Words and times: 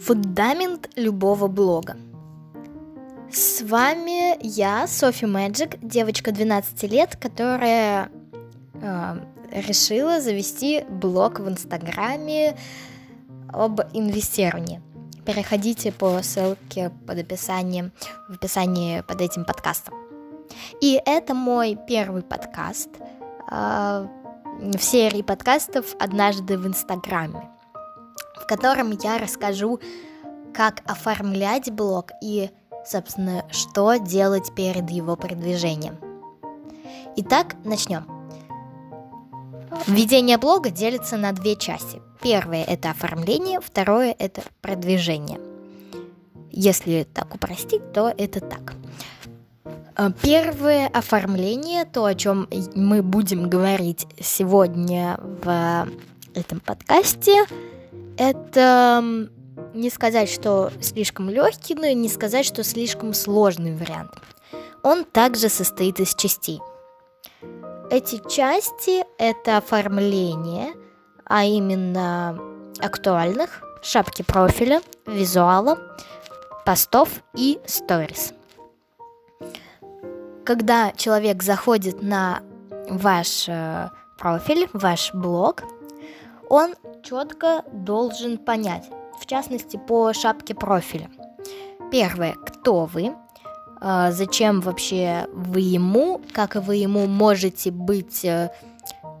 Фундамент 0.00 0.90
любого 0.96 1.48
блога. 1.48 1.96
С 3.32 3.62
вами 3.62 4.36
я, 4.42 4.86
Софи 4.86 5.26
Мэджик, 5.26 5.78
девочка 5.80 6.32
12 6.32 6.82
лет, 6.84 7.16
которая 7.16 8.10
э, 8.74 9.16
решила 9.52 10.20
завести 10.20 10.84
блог 10.88 11.40
в 11.40 11.48
Инстаграме 11.48 12.56
об 13.48 13.80
инвестировании. 13.94 14.80
Переходите 15.24 15.92
по 15.92 16.22
ссылке 16.22 16.92
под 17.06 17.18
описанием, 17.18 17.90
в 18.28 18.34
описании 18.34 19.00
под 19.00 19.20
этим 19.20 19.44
подкастом. 19.44 19.94
И 20.80 21.00
это 21.04 21.34
мой 21.34 21.76
первый 21.88 22.22
подкаст 22.22 22.90
э, 23.50 24.06
в 24.60 24.78
серии 24.78 25.22
подкастов 25.22 25.96
«Однажды 25.98 26.56
в 26.58 26.66
Инстаграме» 26.66 27.55
в 28.40 28.46
котором 28.46 28.90
я 29.02 29.18
расскажу, 29.18 29.80
как 30.54 30.82
оформлять 30.86 31.70
блог 31.70 32.12
и, 32.22 32.50
собственно, 32.86 33.44
что 33.50 33.96
делать 33.96 34.54
перед 34.54 34.88
его 34.90 35.16
продвижением. 35.16 35.98
Итак, 37.16 37.56
начнем. 37.64 38.06
Введение 39.86 40.38
блога 40.38 40.70
делится 40.70 41.16
на 41.16 41.32
две 41.32 41.56
части. 41.56 42.00
Первое– 42.22 42.64
это 42.66 42.90
оформление, 42.90 43.60
второе– 43.60 44.14
это 44.18 44.42
продвижение. 44.62 45.40
Если 46.50 47.06
так 47.12 47.34
упростить, 47.34 47.92
то 47.92 48.12
это 48.16 48.40
так. 48.40 48.74
Первое 50.22 50.88
оформление, 50.88 51.84
то, 51.84 52.04
о 52.04 52.14
чем 52.14 52.48
мы 52.74 53.02
будем 53.02 53.48
говорить 53.48 54.06
сегодня 54.20 55.18
в 55.20 55.86
этом 56.34 56.60
подкасте, 56.60 57.44
это 58.16 59.28
не 59.74 59.90
сказать, 59.90 60.28
что 60.28 60.70
слишком 60.80 61.30
легкий, 61.30 61.74
но 61.74 61.86
и 61.86 61.94
не 61.94 62.08
сказать, 62.08 62.46
что 62.46 62.64
слишком 62.64 63.14
сложный 63.14 63.74
вариант. 63.74 64.12
Он 64.82 65.04
также 65.04 65.48
состоит 65.48 66.00
из 66.00 66.14
частей. 66.14 66.60
Эти 67.90 68.20
части– 68.28 69.04
это 69.18 69.58
оформление, 69.58 70.72
а 71.24 71.44
именно 71.44 72.38
актуальных, 72.78 73.62
шапки 73.82 74.22
профиля, 74.22 74.80
визуала, 75.06 75.78
постов 76.64 77.08
и 77.34 77.60
сторис. 77.66 78.32
Когда 80.44 80.92
человек 80.92 81.42
заходит 81.42 82.02
на 82.02 82.40
ваш 82.88 83.48
э, 83.48 83.88
профиль, 84.18 84.68
ваш 84.72 85.12
блог, 85.12 85.62
он 86.48 86.74
четко 87.02 87.64
должен 87.72 88.38
понять, 88.38 88.88
в 89.20 89.26
частности 89.26 89.76
по 89.76 90.12
шапке 90.12 90.54
профиля. 90.54 91.10
Первое, 91.90 92.34
кто 92.34 92.86
вы, 92.86 93.14
а, 93.80 94.10
зачем 94.12 94.60
вообще 94.60 95.26
вы 95.32 95.60
ему, 95.60 96.20
как 96.32 96.56
вы 96.56 96.76
ему 96.76 97.06
можете 97.06 97.70
быть 97.70 98.24
э, 98.24 98.50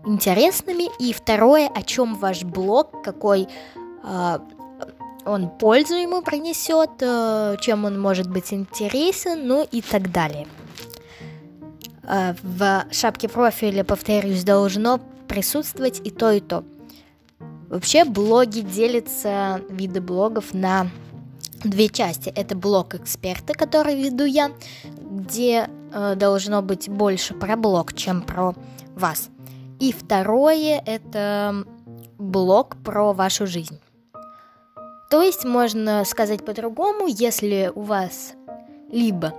интересными, 0.04 0.88
и 0.98 1.12
второе, 1.12 1.68
о 1.68 1.82
чем 1.82 2.14
ваш 2.14 2.42
блог, 2.42 3.02
какой 3.02 3.48
а, 4.02 4.40
он 5.26 5.50
пользу 5.50 5.94
ему 5.94 6.22
принесет, 6.22 6.90
э, 7.00 7.56
чем 7.60 7.84
он 7.84 8.00
может 8.00 8.30
быть 8.30 8.52
интересен, 8.52 9.46
ну 9.46 9.66
и 9.70 9.82
так 9.82 10.10
далее. 10.10 10.46
А, 12.04 12.34
в 12.42 12.86
шапке 12.92 13.28
профиля, 13.28 13.84
повторюсь, 13.84 14.44
должно 14.44 15.00
присутствовать 15.28 16.00
и 16.04 16.10
то, 16.10 16.30
и 16.30 16.40
то. 16.40 16.64
Вообще 17.68 18.04
блоги 18.04 18.60
делятся, 18.60 19.60
виды 19.68 20.00
блогов 20.00 20.54
на 20.54 20.88
две 21.64 21.88
части. 21.88 22.28
Это 22.28 22.56
блог 22.56 22.94
эксперта, 22.94 23.54
который 23.54 24.00
веду 24.00 24.24
я, 24.24 24.52
где 25.00 25.68
э, 25.92 26.14
должно 26.14 26.62
быть 26.62 26.88
больше 26.88 27.34
про 27.34 27.56
блог, 27.56 27.94
чем 27.94 28.22
про 28.22 28.54
вас. 28.94 29.30
И 29.80 29.92
второе 29.92 30.80
это 30.84 31.64
блог 32.18 32.76
про 32.82 33.12
вашу 33.12 33.46
жизнь. 33.46 33.80
То 35.10 35.22
есть 35.22 35.44
можно 35.44 36.04
сказать 36.04 36.44
по-другому, 36.44 37.06
если 37.06 37.70
у 37.74 37.82
вас 37.82 38.32
либо 38.90 39.34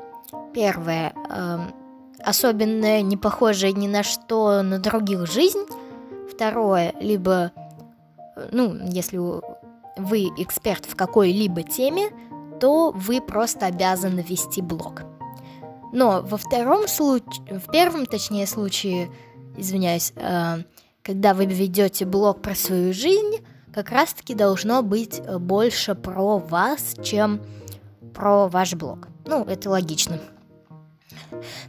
первое 0.54 1.14
э, 1.30 1.60
особенное, 2.24 3.02
не 3.02 3.18
похожее 3.18 3.74
ни 3.74 3.88
на 3.88 4.04
что 4.04 4.62
на 4.62 4.80
других 4.80 5.28
жизнь, 5.28 5.66
второе 6.32 6.94
либо 7.00 7.52
ну, 8.52 8.78
если 8.88 9.18
вы 9.18 10.30
эксперт 10.38 10.86
в 10.86 10.96
какой-либо 10.96 11.64
теме, 11.64 12.10
то 12.60 12.92
вы 12.92 13.22
просто 13.22 13.66
обязаны 13.66 14.22
вести 14.22 14.62
блог. 14.62 15.04
Но 15.94 16.22
во 16.22 16.38
втором 16.38 16.88
случае, 16.88 17.60
в 17.60 17.72
первом, 17.72 18.06
точнее, 18.06 18.46
случае, 18.46 19.10
извиняюсь, 19.56 20.14
э, 20.16 20.64
когда 21.02 21.34
вы 21.34 21.46
ведете 21.46 22.06
блог 22.06 22.42
про 22.42 22.56
свою 22.56 22.94
жизнь, 22.94 23.46
как 23.74 23.92
раз-таки 23.92 24.34
должно 24.34 24.82
быть 24.82 25.22
больше 25.40 25.96
про 25.96 26.38
вас, 26.38 26.96
чем 27.04 27.42
про 28.14 28.48
ваш 28.48 28.74
блог. 28.74 29.08
Ну, 29.26 29.44
это 29.44 29.70
логично. 29.70 30.20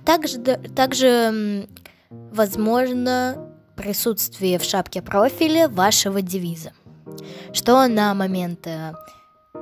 Также, 0.04 0.38
также 0.38 1.68
возможно, 2.10 3.47
присутствие 3.78 4.58
в 4.58 4.64
шапке 4.64 5.00
профиля 5.00 5.68
вашего 5.68 6.20
девиза. 6.20 6.72
Что 7.52 7.86
на 7.86 8.12
момент 8.12 8.66
э, 8.66 8.92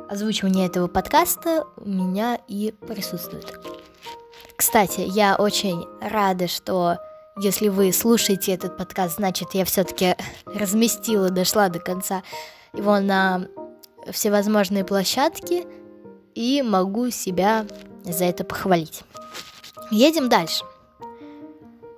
озвучивания 0.09 0.67
этого 0.67 0.89
подкаста 0.89 1.67
у 1.77 1.87
меня 1.89 2.41
и 2.49 2.75
присутствует. 2.89 3.53
Кстати, 4.57 5.03
я 5.03 5.37
очень 5.37 5.87
рада, 6.01 6.49
что 6.49 6.97
если 7.39 7.69
вы 7.69 7.93
слушаете 7.93 8.53
этот 8.53 8.79
подкаст, 8.79 9.17
значит, 9.17 9.51
я 9.53 9.67
все-таки 9.67 10.17
разместила, 10.47 11.29
дошла 11.29 11.69
до 11.69 11.79
конца 11.79 12.23
его 12.73 12.99
на 13.01 13.49
всевозможные 14.11 14.85
площадки 14.85 15.67
и 16.35 16.63
могу 16.63 17.11
себя 17.11 17.67
за 18.03 18.25
это 18.25 18.45
похвалить. 18.45 19.03
Едем 19.91 20.31
дальше. 20.31 20.65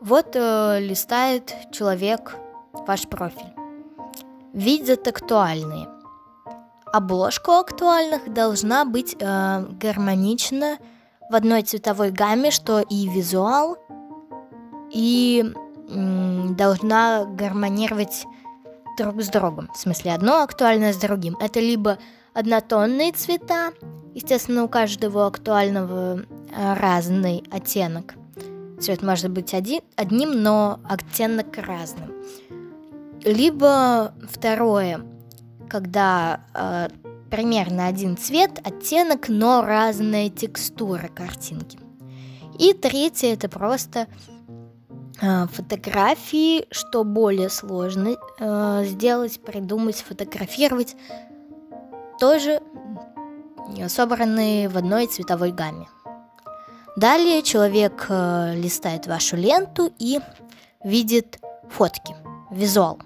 Вот 0.00 0.36
э, 0.36 0.78
листает 0.80 1.54
человек 1.72 2.36
ваш 2.72 3.08
профиль. 3.08 3.52
Видят 4.52 5.08
актуальные. 5.08 5.88
Обложка 6.92 7.58
актуальных 7.58 8.32
должна 8.32 8.84
быть 8.84 9.16
э, 9.18 9.66
гармонична 9.80 10.78
в 11.30 11.34
одной 11.34 11.62
цветовой 11.62 12.12
гамме, 12.12 12.52
что 12.52 12.80
и 12.80 13.08
визуал, 13.08 13.76
и 14.92 15.44
э, 15.44 16.46
должна 16.50 17.24
гармонировать 17.24 18.24
друг 18.98 19.20
с 19.20 19.28
другом. 19.28 19.68
В 19.74 19.78
смысле, 19.78 20.14
одно 20.14 20.42
актуальное 20.42 20.92
с 20.92 20.96
другим. 20.96 21.36
Это 21.40 21.58
либо 21.58 21.98
однотонные 22.34 23.12
цвета, 23.12 23.72
естественно, 24.14 24.62
у 24.62 24.68
каждого 24.68 25.26
актуального 25.26 26.20
э, 26.20 26.74
разный 26.74 27.42
оттенок– 27.50 28.14
Цвет 28.80 29.02
может 29.02 29.30
быть 29.30 29.54
один, 29.54 29.80
одним, 29.96 30.42
но 30.42 30.80
оттенок 30.84 31.56
разным. 31.58 32.12
Либо 33.24 34.14
второе, 34.30 35.00
когда 35.68 36.40
э, 36.54 36.88
примерно 37.30 37.86
один 37.86 38.16
цвет, 38.16 38.60
оттенок, 38.62 39.28
но 39.28 39.62
разная 39.62 40.30
текстура 40.30 41.08
картинки. 41.08 41.78
И 42.58 42.72
третье 42.72 43.32
это 43.34 43.48
просто 43.48 44.06
э, 45.20 45.46
фотографии, 45.48 46.66
что 46.70 47.02
более 47.02 47.50
сложно 47.50 48.16
э, 48.38 48.84
сделать, 48.84 49.40
придумать, 49.40 49.96
сфотографировать, 49.96 50.96
тоже 52.20 52.60
собранные 53.88 54.68
в 54.68 54.76
одной 54.76 55.06
цветовой 55.06 55.52
гамме. 55.52 55.88
Далее 56.98 57.44
человек 57.44 58.06
э, 58.08 58.54
листает 58.56 59.06
вашу 59.06 59.36
ленту 59.36 59.92
и 60.00 60.18
видит 60.82 61.38
фотки, 61.70 62.16
визуал. 62.50 62.98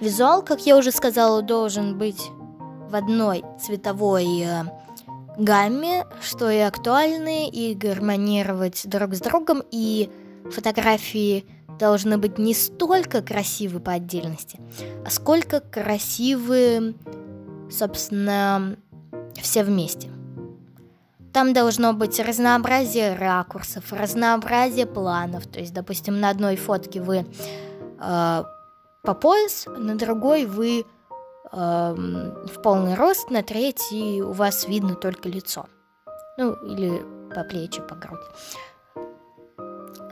Визуал, 0.00 0.42
как 0.42 0.64
я 0.64 0.76
уже 0.76 0.92
сказала, 0.92 1.42
должен 1.42 1.98
быть 1.98 2.22
в 2.88 2.94
одной 2.94 3.44
цветовой 3.60 4.44
э, 4.44 4.62
гамме, 5.38 6.06
что 6.22 6.48
и 6.48 6.58
актуальны, 6.58 7.48
и 7.48 7.74
гармонировать 7.74 8.82
друг 8.84 9.16
с 9.16 9.20
другом, 9.22 9.64
и 9.72 10.08
фотографии 10.48 11.46
должны 11.80 12.16
быть 12.16 12.38
не 12.38 12.54
столько 12.54 13.22
красивы 13.22 13.80
по 13.80 13.90
отдельности, 13.90 14.60
а 15.04 15.10
сколько 15.10 15.58
красивы, 15.58 16.94
собственно, 17.72 18.76
все 19.34 19.64
вместе. 19.64 20.08
Там 21.32 21.52
должно 21.52 21.92
быть 21.92 22.18
разнообразие 22.20 23.14
ракурсов, 23.14 23.92
разнообразие 23.92 24.86
планов. 24.86 25.46
То 25.46 25.60
есть, 25.60 25.72
допустим, 25.72 26.20
на 26.20 26.30
одной 26.30 26.56
фотке 26.56 27.00
вы 27.00 27.26
э, 28.00 28.44
по 29.02 29.14
пояс, 29.14 29.66
на 29.66 29.96
другой 29.96 30.46
вы 30.46 30.84
в 31.50 32.62
полный 32.62 32.94
рост 32.94 33.30
на 33.30 33.42
треть, 33.42 33.90
и 33.90 34.20
у 34.20 34.32
вас 34.32 34.68
видно 34.68 34.94
только 34.94 35.30
лицо. 35.30 35.66
Ну, 36.36 36.52
или 36.52 37.02
по 37.34 37.42
плечи, 37.42 37.80
по 37.80 37.94
грудь. 37.94 38.20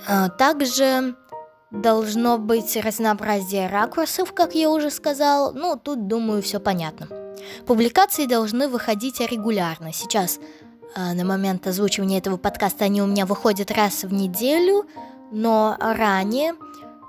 А, 0.08 0.28
также 0.28 1.14
должно 1.70 2.38
быть 2.38 2.76
разнообразие 2.76 3.68
ракурсов, 3.68 4.32
как 4.32 4.54
я 4.54 4.70
уже 4.70 4.90
сказал. 4.90 5.52
Ну, 5.52 5.76
тут, 5.76 6.06
думаю, 6.06 6.42
все 6.42 6.60
понятно. 6.60 7.08
Публикации 7.66 8.26
должны 8.26 8.68
выходить 8.68 9.20
регулярно. 9.20 9.92
Сейчас, 9.92 10.38
на 10.96 11.24
момент 11.24 11.66
озвучивания 11.66 12.18
этого 12.18 12.36
подкаста, 12.36 12.86
они 12.86 13.02
у 13.02 13.06
меня 13.06 13.26
выходят 13.26 13.70
раз 13.70 14.04
в 14.04 14.12
неделю, 14.12 14.86
но 15.30 15.76
ранее 15.78 16.54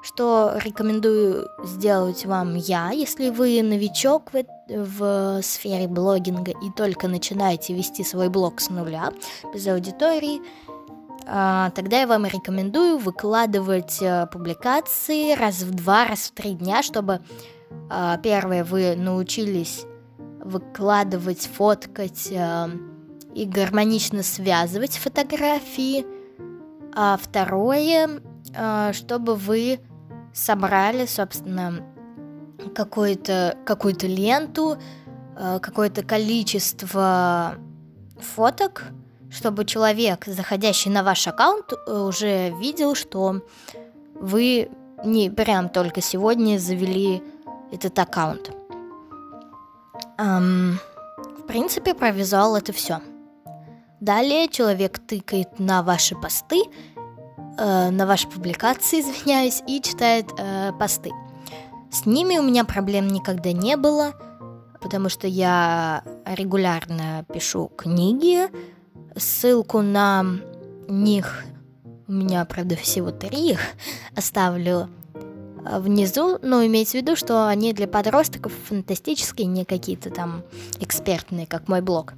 что 0.08 0.58
рекомендую 0.64 1.50
сделать 1.66 2.26
вам 2.26 2.56
я, 2.56 2.92
если 2.92 3.30
вы 3.30 3.62
новичок 3.62 4.32
в, 4.32 4.46
в 4.70 5.42
сфере 5.42 5.88
блогинга 5.90 6.52
и 6.52 6.72
только 6.72 7.10
начинаете 7.10 7.74
вести 7.74 8.06
свой 8.06 8.30
блог 8.30 8.62
с 8.62 8.70
нуля, 8.70 9.12
без 9.54 9.68
аудитории, 9.68 10.42
а, 11.26 11.72
тогда 11.72 12.00
я 12.00 12.08
вам 12.08 12.26
рекомендую 12.26 13.00
выкладывать 13.00 14.02
а, 14.02 14.28
публикации 14.28 15.34
раз 15.34 15.64
в 15.64 15.76
два, 15.76 16.06
раз 16.06 16.20
в 16.20 16.32
три 16.32 16.54
дня, 16.54 16.84
чтобы 16.84 17.20
а, 17.90 18.18
первое 18.18 18.64
вы 18.64 18.96
научились 18.96 19.84
выкладывать, 20.40 21.50
фоткать 21.54 22.32
а, 22.34 22.70
и 23.38 23.46
гармонично 23.46 24.24
связывать 24.24 24.98
фотографии, 24.98 26.06
а 26.96 27.18
второе, 27.22 28.10
а, 28.56 28.94
чтобы 28.94 29.36
вы 29.36 29.80
собрали, 30.34 31.06
собственно, 31.06 31.86
какую-то 32.74 33.56
какую 33.64 33.96
ленту, 34.02 34.78
э, 35.36 35.60
какое-то 35.60 36.04
количество 36.04 37.56
фоток, 38.20 38.86
чтобы 39.30 39.66
человек, 39.66 40.26
заходящий 40.26 40.90
на 40.90 41.04
ваш 41.04 41.28
аккаунт, 41.28 41.74
э, 41.74 41.92
уже 41.92 42.50
видел, 42.60 42.96
что 42.96 43.42
вы 44.16 44.70
не 45.06 45.30
прям 45.30 45.70
только 45.70 46.02
сегодня 46.02 46.58
завели 46.58 47.22
этот 47.72 48.00
аккаунт. 48.00 48.52
Эм, 50.18 50.80
в 51.38 51.46
принципе, 51.46 51.94
про 51.94 52.10
визуал 52.10 52.56
это 52.56 52.74
все. 52.74 53.00
Далее 54.00 54.48
человек 54.48 55.00
тыкает 55.00 55.60
на 55.60 55.82
ваши 55.82 56.16
посты 56.16 56.62
э, 57.58 57.90
на 57.90 58.06
ваши 58.06 58.28
публикации, 58.28 59.02
извиняюсь, 59.02 59.64
и 59.68 59.82
читает 59.82 60.28
э, 60.38 60.72
посты. 60.80 61.12
С 61.92 62.06
ними 62.06 62.38
у 62.38 62.44
меня 62.44 62.64
проблем 62.64 63.08
никогда 63.08 63.52
не 63.52 63.76
было, 63.76 64.14
потому 64.82 65.10
что 65.10 65.28
я 65.28 66.04
регулярно 66.26 67.26
пишу 67.34 67.72
книги. 67.76 68.48
Ссылку 69.16 69.82
на 69.82 70.26
них 70.88 71.44
у 72.08 72.12
меня, 72.12 72.46
правда, 72.46 72.76
всего 72.76 73.12
три 73.12 73.52
их 73.52 73.60
оставлю 74.16 74.90
э, 75.66 75.80
внизу, 75.80 76.38
но 76.42 76.66
имеется 76.66 77.00
в 77.00 77.02
виду, 77.02 77.16
что 77.16 77.48
они 77.48 77.74
для 77.74 77.88
подростков 77.88 78.54
фантастические, 78.68 79.48
не 79.48 79.66
какие-то 79.66 80.12
там 80.12 80.44
экспертные, 80.80 81.48
как 81.48 81.68
мой 81.68 81.82
блог. 81.82 82.14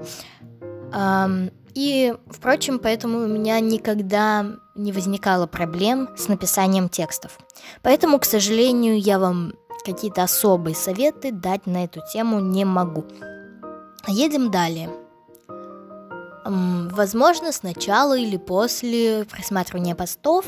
И, 1.75 2.15
впрочем, 2.27 2.79
поэтому 2.79 3.19
у 3.19 3.27
меня 3.27 3.59
никогда 3.59 4.45
не 4.75 4.91
возникало 4.91 5.47
проблем 5.47 6.09
с 6.17 6.27
написанием 6.27 6.89
текстов. 6.89 7.37
Поэтому, 7.81 8.19
к 8.19 8.25
сожалению, 8.25 8.99
я 8.99 9.19
вам 9.19 9.53
какие-то 9.85 10.23
особые 10.23 10.75
советы 10.75 11.31
дать 11.31 11.65
на 11.65 11.85
эту 11.85 12.01
тему 12.11 12.39
не 12.39 12.65
могу. 12.65 13.05
Едем 14.07 14.51
далее. 14.51 14.89
Возможно, 16.45 17.51
сначала 17.51 18.17
или 18.17 18.37
после 18.37 19.25
просматривания 19.25 19.95
постов, 19.95 20.45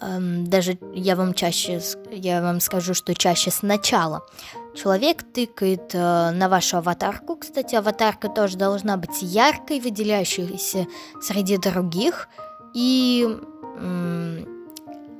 даже 0.00 0.78
я 0.94 1.16
вам 1.16 1.34
чаще, 1.34 1.80
я 2.10 2.42
вам 2.42 2.60
скажу, 2.60 2.94
что 2.94 3.14
чаще 3.14 3.50
сначала, 3.50 4.26
Человек 4.74 5.22
тыкает 5.22 5.94
э, 5.94 6.30
на 6.30 6.48
вашу 6.48 6.78
аватарку. 6.78 7.36
Кстати, 7.36 7.74
аватарка 7.74 8.28
тоже 8.28 8.56
должна 8.56 8.96
быть 8.96 9.20
яркой, 9.22 9.80
выделяющейся 9.80 10.86
среди 11.20 11.56
других. 11.56 12.28
И 12.74 13.26
э, 13.26 14.44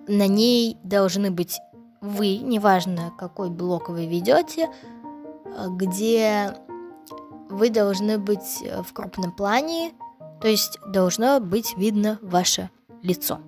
на 0.08 0.26
ней 0.26 0.76
должны 0.85 1.31
быть 1.31 1.61
вы, 2.00 2.38
неважно 2.38 3.12
какой 3.19 3.50
блок 3.50 3.88
вы 3.88 4.06
ведете, 4.06 4.70
где 5.69 6.55
вы 7.50 7.70
должны 7.70 8.19
быть 8.19 8.62
э, 8.62 8.82
в 8.82 8.93
крупном 8.93 9.32
плане, 9.32 9.93
то 10.41 10.49
есть 10.49 10.79
должно 10.87 11.41
быть 11.41 11.76
видно 11.76 12.19
ваше 12.23 12.70
лицо. 13.03 13.41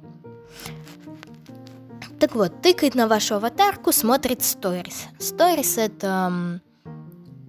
Так 2.23 2.35
вот, 2.37 2.63
тыкает 2.63 2.95
на 2.95 3.09
вашу 3.09 3.35
аватарку, 3.35 3.91
смотрит 3.91 4.45
сторис. 4.45 5.07
Сторис 5.19 5.77
это 5.77 6.61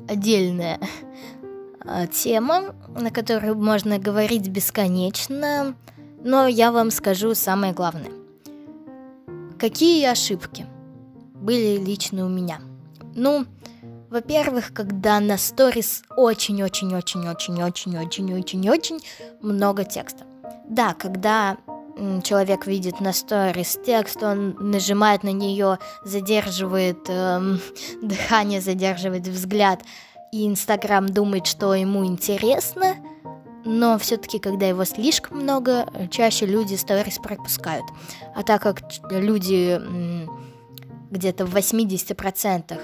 отдельная 0.09 0.79
а, 1.81 2.07
тема, 2.07 2.73
на 2.99 3.11
которую 3.11 3.55
можно 3.55 3.99
говорить 3.99 4.47
бесконечно, 4.47 5.75
но 6.23 6.47
я 6.47 6.71
вам 6.71 6.89
скажу 6.89 7.35
самое 7.35 7.71
главное. 7.71 8.09
Какие 9.59 10.07
ошибки 10.07 10.65
были 11.35 11.77
лично 11.77 12.25
у 12.25 12.29
меня? 12.29 12.59
Ну, 13.13 13.45
во-первых, 14.09 14.73
когда 14.73 15.19
на 15.19 15.37
сторис 15.37 16.01
очень-очень-очень-очень-очень-очень-очень 16.17 19.01
много 19.39 19.85
текста. 19.85 20.23
Да, 20.67 20.95
когда 20.95 21.57
человек 22.23 22.67
видит 22.67 22.99
на 22.99 23.13
сторис 23.13 23.77
текст, 23.85 24.21
он 24.23 24.55
нажимает 24.59 25.23
на 25.23 25.31
нее, 25.31 25.79
задерживает 26.03 27.09
эм, 27.09 27.59
дыхание, 28.01 28.61
задерживает 28.61 29.27
взгляд, 29.27 29.81
и 30.31 30.47
Инстаграм 30.47 31.05
думает, 31.07 31.45
что 31.45 31.75
ему 31.75 32.05
интересно, 32.05 32.95
но 33.65 33.97
все-таки, 33.97 34.39
когда 34.39 34.67
его 34.67 34.83
слишком 34.83 35.39
много, 35.39 35.85
чаще 36.11 36.45
люди 36.45 36.75
сторис 36.75 37.17
пропускают. 37.19 37.85
А 38.35 38.43
так 38.43 38.61
как 38.61 38.81
люди 39.09 39.79
где-то 41.11 41.45
в 41.45 41.55
80%, 41.55 42.79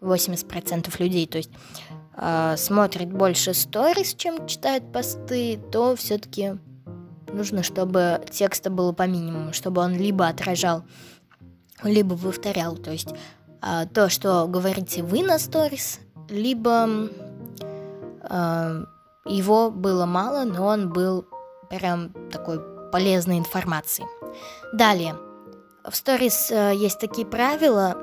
80% 0.00 0.94
людей, 0.98 1.26
то 1.26 1.38
есть 1.38 1.50
э, 2.16 2.54
смотрят 2.56 3.12
больше 3.12 3.54
сторис, 3.54 4.14
чем 4.14 4.46
читают 4.46 4.92
посты, 4.92 5.58
то 5.72 5.96
все-таки 5.96 6.58
нужно, 7.32 7.62
чтобы 7.62 8.22
текста 8.30 8.70
было 8.70 8.92
по 8.92 9.06
минимуму, 9.06 9.52
чтобы 9.52 9.80
он 9.80 9.94
либо 9.94 10.28
отражал, 10.28 10.84
либо 11.82 12.16
повторял. 12.16 12.76
То 12.76 12.90
есть 12.90 13.08
э, 13.62 13.86
то, 13.92 14.08
что 14.08 14.46
говорите 14.46 15.02
вы 15.02 15.22
на 15.22 15.38
сторис, 15.38 16.00
либо 16.28 16.88
э, 18.22 18.84
его 19.26 19.70
было 19.70 20.06
мало, 20.06 20.44
но 20.44 20.66
он 20.66 20.92
был 20.92 21.26
прям 21.68 22.10
такой 22.30 22.60
полезной 22.90 23.38
информацией. 23.38 24.08
Далее. 24.72 25.16
В 25.88 25.94
сторис 25.94 26.50
э, 26.50 26.72
есть 26.74 26.98
такие 26.98 27.26
правила, 27.26 27.96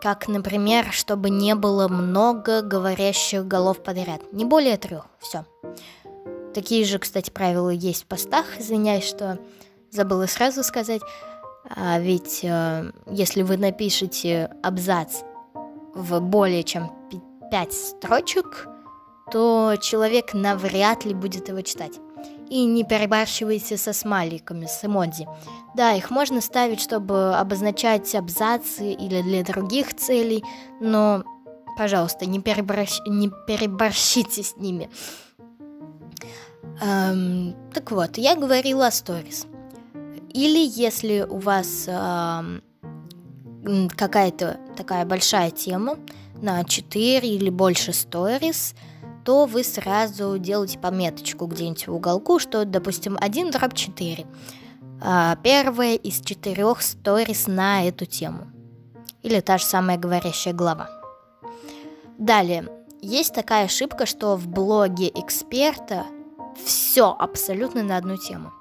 как, 0.00 0.28
например, 0.28 0.92
чтобы 0.92 1.30
не 1.30 1.54
было 1.54 1.88
много 1.88 2.62
говорящих 2.62 3.46
голов 3.46 3.82
подряд. 3.82 4.20
Не 4.32 4.44
более 4.44 4.76
трех. 4.76 5.06
Все. 5.18 5.44
Такие 6.54 6.84
же, 6.84 6.98
кстати, 6.98 7.30
правила 7.30 7.70
есть 7.70 8.02
в 8.02 8.06
постах. 8.06 8.46
Извиняюсь, 8.58 9.04
что 9.04 9.38
забыла 9.90 10.26
сразу 10.26 10.62
сказать. 10.62 11.02
А 11.68 11.98
ведь 12.00 12.40
э, 12.42 12.90
если 13.10 13.42
вы 13.42 13.56
напишете 13.56 14.50
абзац 14.62 15.22
в 15.94 16.20
более 16.20 16.64
чем 16.64 16.92
5 17.50 17.72
строчек, 17.72 18.66
то 19.30 19.76
человек 19.80 20.34
навряд 20.34 21.04
ли 21.04 21.14
будет 21.14 21.48
его 21.48 21.60
читать. 21.60 21.98
И 22.48 22.64
не 22.64 22.82
перебарщивайте 22.82 23.76
со 23.76 23.92
смайликами, 23.92 24.66
с 24.66 24.84
эмодзи. 24.84 25.28
Да, 25.76 25.92
их 25.92 26.10
можно 26.10 26.40
ставить, 26.40 26.80
чтобы 26.80 27.36
обозначать 27.36 28.12
абзацы 28.14 28.92
или 28.92 29.22
для 29.22 29.44
других 29.44 29.94
целей, 29.94 30.44
но, 30.80 31.22
пожалуйста, 31.78 32.26
не, 32.26 32.40
переборщ... 32.40 32.98
не 33.06 33.30
переборщите 33.46 34.42
с 34.42 34.56
ними. 34.56 34.90
Эм, 36.80 37.54
так 37.74 37.90
вот, 37.90 38.16
я 38.16 38.36
говорила 38.36 38.86
о 38.86 38.90
сторис. 38.90 39.46
Или 40.32 40.58
если 40.58 41.26
у 41.28 41.38
вас 41.38 41.86
эм, 41.86 42.62
какая-то 43.96 44.58
такая 44.76 45.04
большая 45.04 45.50
тема 45.50 45.98
на 46.40 46.64
4 46.64 47.28
или 47.28 47.50
больше 47.50 47.92
сторис, 47.92 48.74
то 49.24 49.44
вы 49.44 49.64
сразу 49.64 50.38
делаете 50.38 50.78
пометочку 50.78 51.46
где-нибудь 51.46 51.86
в 51.86 51.94
уголку, 51.94 52.38
что, 52.38 52.64
допустим, 52.64 53.18
1 53.20 53.50
дробь 53.50 53.74
4. 53.74 54.26
Э, 55.02 55.34
первая 55.42 55.96
из 55.96 56.20
четырех 56.20 56.80
сторис 56.80 57.46
на 57.46 57.86
эту 57.86 58.06
тему. 58.06 58.46
Или 59.22 59.40
та 59.40 59.58
же 59.58 59.64
самая 59.64 59.98
говорящая 59.98 60.54
глава. 60.54 60.88
Далее, 62.16 62.68
есть 63.02 63.34
такая 63.34 63.66
ошибка, 63.66 64.06
что 64.06 64.36
в 64.36 64.48
блоге 64.48 65.08
эксперта 65.08 66.06
все 66.56 67.14
абсолютно 67.18 67.82
на 67.82 67.96
одну 67.96 68.16
тему. 68.16 68.52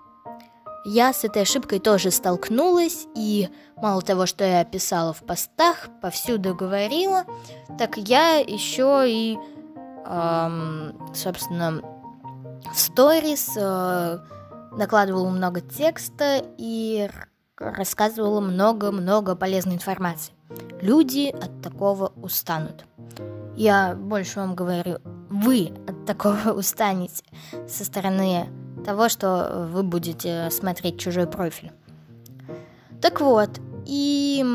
Я 0.86 1.14
с 1.14 1.24
этой 1.24 1.42
ошибкой 1.42 1.80
тоже 1.80 2.10
столкнулась, 2.10 3.06
и 3.16 3.50
мало 3.76 4.02
того, 4.02 4.26
что 4.26 4.44
я 4.46 4.64
писала 4.64 5.14
в 5.14 5.24
постах, 5.24 5.90
повсюду 6.02 6.56
говорила, 6.56 7.26
так 7.78 7.98
я 7.98 8.38
еще 8.38 9.04
и, 9.06 9.38
эм, 10.06 11.14
собственно, 11.14 11.82
в 12.74 12.80
сторис 12.80 13.52
э, 13.58 14.20
накладывала 14.72 15.30
много 15.30 15.62
текста 15.62 16.42
и 16.58 17.10
рассказывала 17.58 18.40
много-много 18.40 19.36
полезной 19.36 19.76
информации. 19.76 20.34
Люди 20.82 21.30
от 21.30 21.62
такого 21.62 22.14
устанут. 22.16 22.86
Я 23.56 23.96
больше 23.96 24.40
вам 24.40 24.56
говорю, 24.56 25.00
вы 25.30 25.72
от 25.88 26.06
такого 26.06 26.52
устанете 26.56 27.24
со 27.68 27.86
стороны 27.86 28.48
того, 28.86 29.10
что 29.10 29.68
вы 29.72 29.84
будете 29.84 30.50
смотреть 30.52 31.00
чужой 31.00 31.28
профиль. 31.28 31.72
Так 33.02 33.22
вот, 33.22 33.50
и 33.86 34.46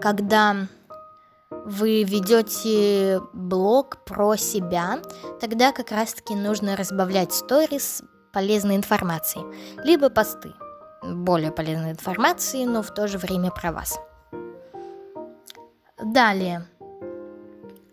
когда 0.00 0.56
вы 1.64 2.02
ведете 2.02 3.20
блог 3.32 4.04
про 4.04 4.36
себя, 4.36 5.00
тогда 5.40 5.72
как 5.72 5.90
раз-таки 5.90 6.34
нужно 6.34 6.76
разбавлять 6.76 7.32
сторис 7.32 8.02
полезной 8.32 8.76
информацией, 8.76 9.44
либо 9.84 10.10
посты 10.10 10.52
более 11.02 11.52
полезной 11.52 11.92
информации, 11.92 12.64
но 12.64 12.82
в 12.82 12.92
то 12.92 13.06
же 13.08 13.18
время 13.18 13.50
про 13.50 13.72
вас. 13.72 13.98
Далее. 16.02 16.66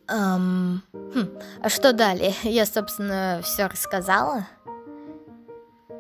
Эм, 0.09 0.83
хм, 0.93 1.29
а 1.61 1.69
что 1.69 1.93
далее? 1.93 2.33
Я, 2.43 2.65
собственно, 2.65 3.41
все 3.43 3.67
рассказала. 3.67 4.47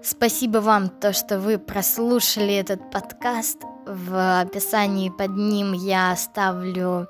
Спасибо 0.01 0.57
вам, 0.57 0.89
то, 0.89 1.13
что 1.13 1.39
вы 1.39 1.57
прослушали 1.57 2.53
этот 2.53 2.91
подкаст. 2.91 3.59
В 3.85 4.41
описании 4.41 5.09
под 5.09 5.31
ним 5.31 5.73
я 5.73 6.11
оставлю 6.11 7.07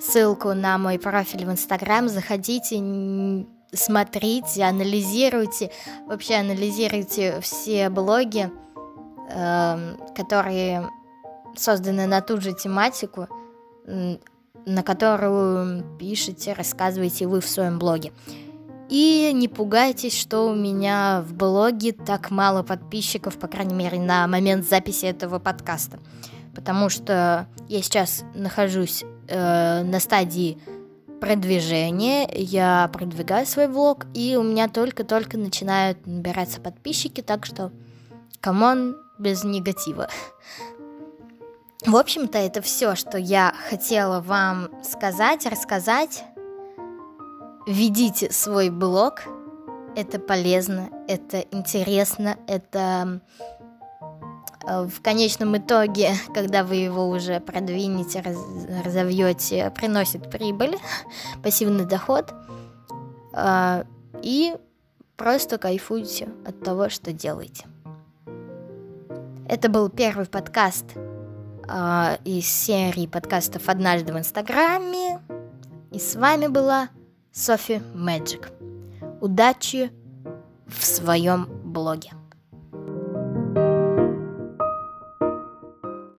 ссылку 0.00 0.52
на 0.52 0.76
мой 0.76 0.98
профиль 0.98 1.46
в 1.46 1.50
Инстаграм. 1.50 2.08
Заходите, 2.08 2.76
смотрите, 3.72 4.64
анализируйте. 4.64 5.70
Вообще 6.06 6.36
анализируйте 6.36 7.40
все 7.40 7.88
блоги, 7.88 8.50
э, 9.30 9.96
которые 10.14 10.90
созданы 11.54 12.06
на 12.06 12.20
ту 12.20 12.40
же 12.40 12.52
тематику, 12.52 13.28
на 14.66 14.82
которую 14.82 15.84
пишете, 15.98 16.52
рассказываете 16.52 17.26
вы 17.26 17.40
в 17.40 17.48
своем 17.48 17.78
блоге. 17.78 18.12
И 18.88 19.32
не 19.34 19.48
пугайтесь, 19.48 20.16
что 20.16 20.48
у 20.48 20.54
меня 20.54 21.24
в 21.26 21.32
блоге 21.32 21.92
так 21.92 22.30
мало 22.30 22.62
подписчиков, 22.62 23.38
по 23.38 23.48
крайней 23.48 23.74
мере, 23.74 23.98
на 23.98 24.26
момент 24.26 24.68
записи 24.68 25.06
этого 25.06 25.38
подкаста. 25.38 25.98
Потому 26.54 26.88
что 26.88 27.48
я 27.68 27.82
сейчас 27.82 28.24
нахожусь 28.34 29.04
э, 29.28 29.82
на 29.82 29.98
стадии 29.98 30.58
продвижения, 31.20 32.28
я 32.32 32.88
продвигаю 32.92 33.46
свой 33.46 33.68
блог, 33.68 34.06
и 34.14 34.36
у 34.36 34.42
меня 34.42 34.68
только-только 34.68 35.38
начинают 35.38 36.06
набираться 36.06 36.60
подписчики, 36.60 37.22
так 37.22 37.46
что, 37.46 37.72
come 38.40 38.72
on, 38.72 38.96
без 39.18 39.44
негатива. 39.44 40.08
В 41.86 41.94
общем-то, 41.94 42.36
это 42.36 42.62
все, 42.62 42.96
что 42.96 43.16
я 43.16 43.54
хотела 43.70 44.20
вам 44.20 44.70
сказать, 44.82 45.46
рассказать. 45.46 46.24
Ведите 47.64 48.32
свой 48.32 48.70
блог. 48.70 49.22
Это 49.94 50.18
полезно, 50.18 50.90
это 51.06 51.38
интересно, 51.52 52.36
это 52.48 53.20
э, 54.68 54.86
в 54.86 55.00
конечном 55.00 55.56
итоге, 55.56 56.10
когда 56.34 56.64
вы 56.64 56.74
его 56.74 57.08
уже 57.08 57.38
продвинете, 57.38 58.20
раз, 58.20 58.36
разовьете, 58.84 59.70
приносит 59.70 60.28
прибыль, 60.28 60.76
пассивный 61.42 61.86
доход. 61.86 62.34
Э, 63.32 63.84
и 64.22 64.56
просто 65.16 65.56
кайфуйте 65.56 66.28
от 66.44 66.60
того, 66.62 66.88
что 66.90 67.12
делаете. 67.12 67.64
Это 69.48 69.68
был 69.68 69.88
первый 69.88 70.26
подкаст 70.26 70.84
э, 71.68 72.16
из 72.24 72.46
серии 72.46 73.06
подкастов 73.06 73.68
«Однажды 73.68 74.12
в 74.12 74.18
Инстаграме». 74.18 75.20
И 75.90 75.98
с 75.98 76.16
вами 76.16 76.46
была 76.46 76.88
Софи 77.32 77.80
Мэджик. 77.94 78.50
Удачи 79.20 79.90
в 80.66 80.84
своем 80.84 81.46
блоге. 81.64 82.12